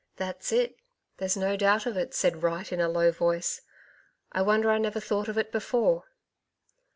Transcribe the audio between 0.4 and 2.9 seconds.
it, there's no doubt of it," said Wright in a